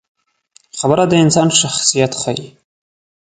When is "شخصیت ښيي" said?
1.61-2.47